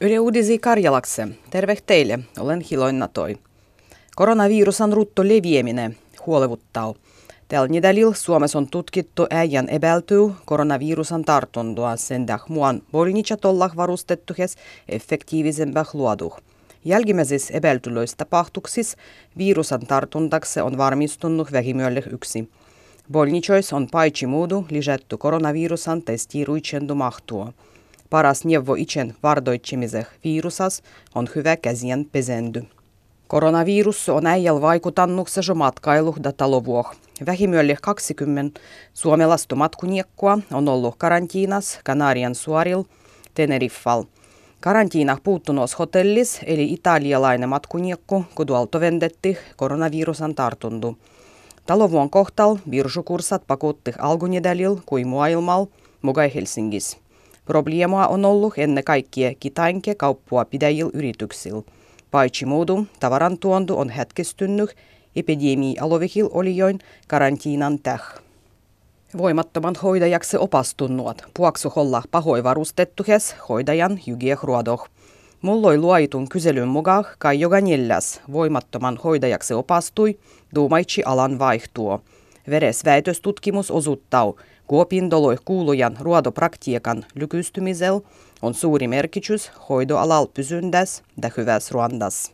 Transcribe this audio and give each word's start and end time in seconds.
Yle 0.00 0.20
Uudisi 0.20 0.58
Karjalakse. 0.58 1.28
Terve 1.50 1.76
teille, 1.86 2.18
olen 2.38 2.60
Hiloin 2.60 2.98
Natoi. 2.98 3.36
Koronavirusan 4.16 4.92
rutto 4.92 5.24
leviäminen 5.24 5.96
huolevuttaa. 6.26 6.94
Tällä 7.48 7.68
nedälillä 7.68 8.14
Suomessa 8.14 8.58
on 8.58 8.68
tutkittu 8.68 9.26
äijän 9.30 9.68
epäiltyy 9.68 10.32
koronavirusan 10.44 11.24
tartuntoa 11.24 11.96
sen 11.96 12.26
muan 12.48 12.82
bolnitsatollah 12.92 13.76
varustettuhes 13.76 14.56
effektiivisempää 14.88 15.84
luoduh. 15.92 16.40
Jälkimmäisissä 16.84 17.54
epäiltylöissä 17.54 18.16
tapahtuksissa 18.16 18.98
virusan 19.38 19.80
tartuntaksi 19.80 20.60
on 20.60 20.78
varmistunut 20.78 21.52
vähimmälle 21.52 22.02
yksi. 22.12 22.50
Bolnitsoissa 23.12 23.76
on 23.76 23.88
paitsi 23.92 24.26
muudu 24.26 24.66
lisätty 24.70 25.16
koronavirusan 25.16 26.02
testiruitsendu 26.02 26.94
mahtua. 26.94 27.52
Paras 28.10 28.44
neuvo 28.44 28.74
itsen 28.74 29.14
vardoitsemiseh 29.22 30.06
virusas 30.24 30.82
on 31.14 31.28
hyvä 31.34 31.56
käsien 31.56 32.06
pesendy. 32.12 32.62
Koronavirus 33.28 34.08
on 34.08 34.26
äijällä 34.26 34.60
vaikutannuksessa 34.60 35.54
matkailu 35.54 36.14
da 36.22 36.32
talovuoh. 36.32 36.94
Vähimmälle 37.26 37.76
20 37.82 38.60
suomalaista 38.94 39.56
matkuniekkoa 39.56 40.38
on 40.52 40.68
ollut 40.68 40.94
karantiinas 40.98 41.78
Kanarian 41.84 42.34
suoril 42.34 42.84
Teneriffal. 43.34 44.04
Karantiina 44.60 45.18
puuttunos 45.22 45.78
hotellis 45.78 46.40
eli 46.46 46.72
italialainen 46.72 47.48
matkuniekko, 47.48 48.24
kudualto 48.34 48.80
vendetti 48.80 49.38
koronavirusan 49.56 50.34
tartundu. 50.34 50.96
Talovuon 51.66 52.10
kohtal 52.10 52.56
virsukursat 52.70 53.42
pakutti 53.46 53.92
algunedälil 53.98 54.76
kuin 54.86 55.08
maailmal, 55.08 55.66
mugai 56.02 56.34
Helsingis. 56.34 57.05
Probleemaa 57.46 58.08
on 58.08 58.24
ollut 58.24 58.54
ennen 58.56 58.84
kaikkea 58.84 59.34
kitainke 59.40 59.94
kauppua 59.94 60.44
pidäjil 60.44 60.90
yrityksillä. 60.92 61.62
Paitsi 62.10 62.46
muudu, 62.46 62.86
tavarantuontu 63.00 63.78
on 63.78 63.88
hetkistynyt 63.88 64.76
epidemia 65.16 65.82
alovihil 65.84 66.28
olijoin 66.32 66.78
karantiinan 67.08 67.78
täh. 67.78 68.02
Voimattoman 69.18 69.74
hoidajaksi 69.82 70.36
opastunnuot 70.36 71.22
puoksuholla 71.36 72.02
pahoi 72.10 72.44
varustettuhes 72.44 73.36
hoidajan 73.48 74.00
hygiehruodoh. 74.06 74.88
Mulloi 75.42 75.78
luoitun 75.78 76.28
kyselyn 76.28 76.68
mukaan 76.68 77.04
kai 77.18 77.40
joka 77.40 77.60
neljäs 77.60 78.20
voimattoman 78.32 78.96
hoidajaksi 79.04 79.54
opastui, 79.54 80.18
duumaitsi 80.54 81.02
alan 81.04 81.38
vaihtuo. 81.38 82.00
Veres 82.50 82.84
väitöstutkimus 82.84 83.70
osuttaa, 83.70 84.32
kuopindoloi 84.66 85.36
kuulujan 85.44 85.96
ruodopraktiikan 86.00 87.04
lykystymisel 87.14 88.00
on 88.42 88.54
suuri 88.54 88.88
merkitys 88.88 89.50
hoidoalal 89.68 90.26
pysyndäs 90.26 91.02
ja 91.22 91.30
hyväs 91.36 91.70
ruandas. 91.70 92.32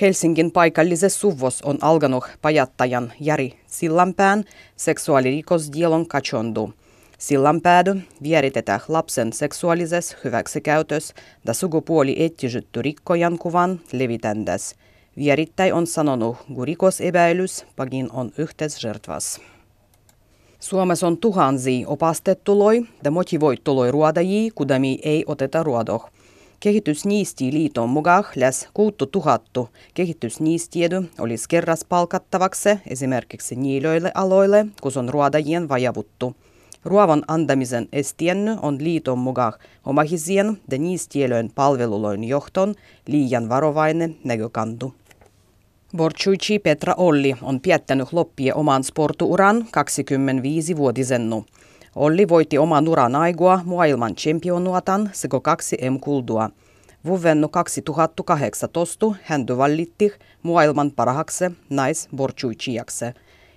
Helsingin 0.00 0.50
paikallisessa 0.50 1.20
suvos 1.20 1.62
on 1.62 1.78
alkanut 1.80 2.24
pajattajan 2.42 3.12
Jari 3.20 3.58
Sillanpään 3.66 4.44
seksuaalirikosdielon 4.76 6.08
kachondu. 6.08 6.72
Sillanpäädy 7.18 8.00
vieritetään 8.22 8.80
lapsen 8.88 9.32
seksuaalisessa 9.32 10.16
hyväksikäytös 10.24 11.14
ja 11.46 11.54
sukupuoli 11.54 12.16
eettisytty 12.18 12.82
rikkojan 12.82 13.38
kuvan 13.38 13.80
levitändäs. 13.92 14.74
Vierittäi 15.16 15.72
on 15.72 15.86
sanonut, 15.86 16.36
kun 16.54 16.66
rikosepäilys 16.66 17.66
pagin 17.76 18.12
on 18.12 18.32
yhteisjärtvas. 18.38 19.40
Suomessa 20.60 21.06
on 21.06 21.16
tuhansia 21.16 21.88
opastettuloi 21.88 22.82
ja 23.04 23.10
motivoittuloi 23.10 23.90
ruodajia, 23.90 24.50
kudami 24.54 24.98
ei 25.02 25.24
oteta 25.26 25.62
ruodoh. 25.62 26.10
Kehitysniisti 26.60 27.52
liiton 27.52 27.88
mukaan 27.88 28.24
läs 28.36 28.68
kuuttu 28.74 29.06
tuhattu 29.06 29.68
kehitysniistiedu 29.94 31.04
olisi 31.18 31.48
kerras 31.48 31.84
palkattavaksi 31.88 32.68
esimerkiksi 32.86 33.56
niilöille 33.56 34.12
aloille, 34.14 34.66
kun 34.82 34.92
on 34.96 35.08
ruodajien 35.08 35.68
vajavuttu. 35.68 36.36
Ruovan 36.84 37.22
antamisen 37.28 37.88
estienny 37.92 38.56
on 38.62 38.84
liiton 38.84 39.18
mukaan 39.18 39.52
omahisien 39.84 40.58
ja 40.70 40.78
niistielöön 40.78 41.50
palveluloin 41.54 42.24
johton 42.24 42.74
liian 43.06 43.48
varovainen 43.48 44.16
näkökantu. 44.24 44.94
Borchuichi 45.96 46.58
Petra 46.58 46.94
Olli 46.96 47.36
on 47.42 47.60
piettänyt 47.60 48.12
loppie 48.12 48.54
oman 48.54 48.84
sportuuran 48.84 49.66
25-vuotisennu. 49.66 51.44
Olli 51.94 52.28
voitti 52.28 52.58
oman 52.58 52.88
uran 52.88 53.14
aigua 53.16 53.60
maailman 53.64 54.14
championuotan 54.14 55.10
sekä 55.12 55.40
kaksi 55.40 55.76
M-kuldua. 55.90 56.50
Vuvennu 57.06 57.48
2018 57.48 59.06
hän 59.22 59.46
vallitti 59.56 60.12
maailman 60.42 60.90
parhaaksi 60.96 61.44
nais 61.70 62.08
borchuichiaksi. 62.16 63.04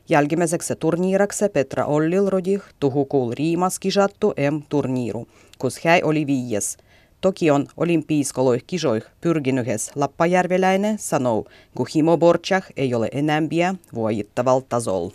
Jälkimmäiseksi 0.10 0.76
turniiraksi 0.76 1.50
Petra 1.50 1.86
Ollil 1.86 2.30
rodi 2.30 2.60
tuhukuul 2.80 3.34
Riimas 3.38 3.80
kisattu 3.80 4.34
M-turniiru, 4.52 5.28
kus 5.58 5.86
hän 5.86 6.00
oli 6.04 6.28
viies– 6.28 6.78
Tokion 7.22 7.68
olympiiskoloih 7.78 8.64
kisoih 8.68 9.04
pyrginyhes 9.22 9.92
Lappajärveläinen 9.96 11.00
sanoo, 11.00 11.46
kun 11.76 11.88
Himo 11.96 12.18
Borchak 12.18 12.66
ei 12.78 12.94
ole 12.94 13.10
enämpiä 13.12 13.76
voittavalla 13.96 14.66
tasolla. 14.70 15.14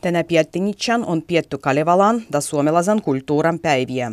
Tänä 0.00 0.24
Piettinitsan 0.24 1.04
on 1.04 1.22
pietty 1.22 1.58
Kalevalan 1.58 2.22
ja 2.32 2.40
suomalaisen 2.40 3.02
kulttuuran 3.02 3.58
päiviä. 3.58 4.12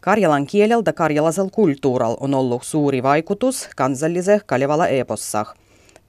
Karjalan 0.00 0.46
kielellä 0.46 0.92
karjalaisella 0.92 1.50
kulttuuralla 1.50 2.16
on 2.20 2.34
ollut 2.34 2.62
suuri 2.64 3.02
vaikutus 3.02 3.68
kansallisessa 3.76 4.44
Kalevala-epossa. 4.46 5.46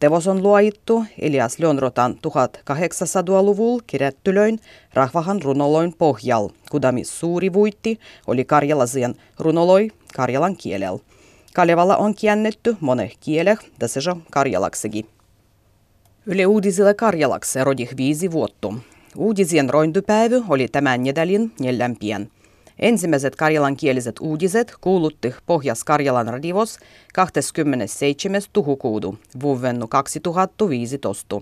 Tevos 0.03 0.27
on 0.27 0.43
luoittu 0.43 1.05
Elias 1.19 1.59
Lönnrotan 1.59 2.13
1800-luvulla 2.13 3.83
kirjattylöin 3.87 4.59
rahvahan 4.93 5.41
runoloin 5.41 5.93
pohjal, 5.97 6.49
kudamis 6.71 7.19
suuri 7.19 7.53
vuitti 7.53 7.99
oli 8.27 8.45
karjalaisen 8.45 9.15
runoloi 9.39 9.87
karjalan 10.15 10.57
kielellä. 10.57 10.99
Kalevalla 11.53 11.97
on 11.97 12.15
käännetty 12.21 12.77
moneh 12.79 13.17
kieleh, 13.19 13.57
tässä 13.79 13.99
karjalaksikin. 14.31 15.05
Yle 16.25 16.45
uudisille 16.45 16.93
karjalaksi 16.93 17.63
rodih 17.63 17.97
viisi 17.97 18.31
vuotta. 18.31 18.73
Uudisien 19.17 19.69
rointupäivä 19.69 20.35
oli 20.49 20.67
tämän 20.67 21.03
nedälin 21.03 21.51
neljämpien. 21.59 22.31
Ensimmäiset 22.79 23.35
karjalankieliset 23.35 24.16
uutiset 24.19 24.73
kuulutti 24.81 25.35
Pohjas-Karjalan 25.45 26.28
radivos 26.28 26.79
27. 27.13 28.41
tuhukuudu 28.53 29.17
vuovennu 29.41 29.88
2015. 29.88 31.41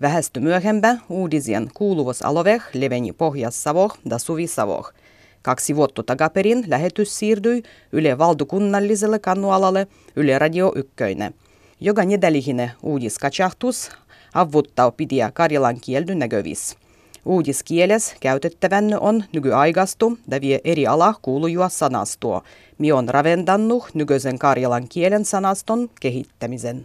Vähästy 0.00 0.40
myöhempä 0.40 0.96
uudisien 1.08 1.70
kuuluvos 1.74 2.22
aloveh 2.22 2.62
leveni 2.72 3.12
Pohjas-Savoh 3.12 3.98
ja 4.10 4.18
Suvi-Savoh. 4.18 4.92
Kaksi 5.42 5.76
vuotta 5.76 6.02
takaperin 6.02 6.64
lähetys 6.66 7.18
siirtyi 7.18 7.62
Yle 7.92 8.18
valtakunnalliselle 8.18 9.18
kannualalle 9.18 9.86
Yle 10.16 10.38
Radio 10.38 10.72
1. 10.76 10.92
Joka 11.80 12.04
nedälihine 12.04 12.70
uudiskachahtus 12.82 13.90
avuttaa 14.34 14.90
pidiä 14.90 15.30
karjalan 15.34 15.80
kieldy 15.80 16.14
näkövissä. 16.14 16.81
Uudiskieles 17.24 18.14
käytettävän 18.20 18.98
on 19.00 19.24
nykyaikastu 19.32 20.18
ja 20.30 20.40
vie 20.40 20.60
eri 20.64 20.86
ala 20.86 21.14
kuulujua 21.22 21.68
sanastoa, 21.68 22.42
mi 22.78 22.92
on 22.92 23.08
raventannut 23.08 23.84
nykyisen 23.94 24.38
karjalan 24.38 24.88
kielen 24.88 25.24
sanaston 25.24 25.90
kehittämisen. 26.00 26.84